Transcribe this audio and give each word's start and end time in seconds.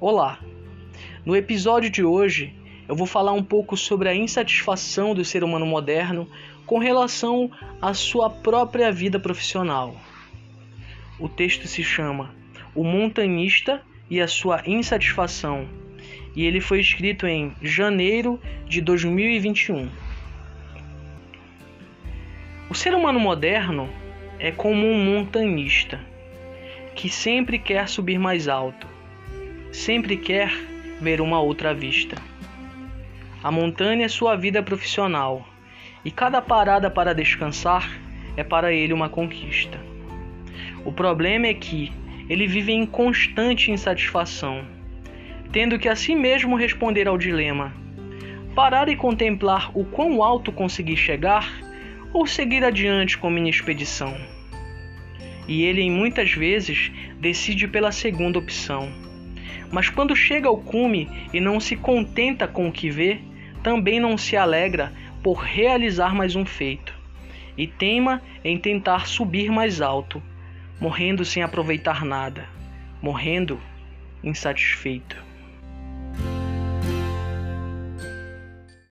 Olá! 0.00 0.38
No 1.26 1.34
episódio 1.34 1.90
de 1.90 2.04
hoje 2.04 2.54
eu 2.86 2.94
vou 2.94 3.04
falar 3.04 3.32
um 3.32 3.42
pouco 3.42 3.76
sobre 3.76 4.08
a 4.08 4.14
insatisfação 4.14 5.12
do 5.12 5.24
ser 5.24 5.42
humano 5.42 5.66
moderno 5.66 6.28
com 6.64 6.78
relação 6.78 7.50
à 7.82 7.92
sua 7.92 8.30
própria 8.30 8.92
vida 8.92 9.18
profissional. 9.18 9.96
O 11.18 11.28
texto 11.28 11.66
se 11.66 11.82
chama 11.82 12.32
O 12.76 12.84
Montanista 12.84 13.82
e 14.08 14.20
a 14.20 14.28
Sua 14.28 14.62
Insatisfação 14.64 15.68
e 16.36 16.44
ele 16.44 16.60
foi 16.60 16.78
escrito 16.78 17.26
em 17.26 17.52
janeiro 17.60 18.40
de 18.68 18.80
2021. 18.80 19.88
O 22.70 22.74
ser 22.76 22.94
humano 22.94 23.18
moderno 23.18 23.90
é 24.38 24.52
como 24.52 24.86
um 24.86 24.96
montanista 24.96 25.98
que 26.94 27.08
sempre 27.08 27.58
quer 27.58 27.88
subir 27.88 28.20
mais 28.20 28.46
alto 28.46 28.87
sempre 29.78 30.16
quer 30.16 30.52
ver 31.00 31.20
uma 31.20 31.40
outra 31.40 31.72
vista. 31.72 32.16
A 33.42 33.50
montanha 33.50 34.06
é 34.06 34.08
sua 34.08 34.34
vida 34.34 34.60
profissional 34.60 35.46
e 36.04 36.10
cada 36.10 36.42
parada 36.42 36.90
para 36.90 37.14
descansar 37.14 37.88
é 38.36 38.42
para 38.42 38.72
ele 38.72 38.92
uma 38.92 39.08
conquista. 39.08 39.78
O 40.84 40.92
problema 40.92 41.46
é 41.46 41.54
que 41.54 41.92
ele 42.28 42.46
vive 42.48 42.72
em 42.72 42.84
constante 42.84 43.70
insatisfação, 43.70 44.64
tendo 45.52 45.78
que 45.78 45.88
a 45.88 45.94
si 45.94 46.14
mesmo 46.14 46.56
responder 46.56 47.06
ao 47.06 47.16
dilema: 47.16 47.72
parar 48.56 48.88
e 48.88 48.96
contemplar 48.96 49.70
o 49.78 49.84
quão 49.84 50.22
alto 50.24 50.50
conseguir 50.50 50.96
chegar 50.96 51.48
ou 52.12 52.26
seguir 52.26 52.64
adiante 52.64 53.16
com 53.16 53.30
minha 53.30 53.50
expedição. 53.50 54.14
E 55.46 55.62
ele, 55.62 55.88
muitas 55.88 56.32
vezes, 56.32 56.90
decide 57.20 57.68
pela 57.68 57.92
segunda 57.92 58.38
opção 58.38 59.07
mas 59.70 59.88
quando 59.88 60.16
chega 60.16 60.48
ao 60.48 60.56
cume 60.56 61.08
e 61.32 61.40
não 61.40 61.60
se 61.60 61.76
contenta 61.76 62.48
com 62.48 62.68
o 62.68 62.72
que 62.72 62.90
vê, 62.90 63.20
também 63.62 64.00
não 64.00 64.16
se 64.16 64.36
alegra 64.36 64.92
por 65.22 65.38
realizar 65.38 66.14
mais 66.14 66.36
um 66.36 66.44
feito, 66.44 66.94
e 67.56 67.66
teima 67.66 68.22
em 68.44 68.56
tentar 68.56 69.06
subir 69.06 69.50
mais 69.50 69.80
alto, 69.80 70.22
morrendo 70.80 71.24
sem 71.24 71.42
aproveitar 71.42 72.04
nada, 72.04 72.46
morrendo 73.02 73.60
insatisfeito. 74.22 75.27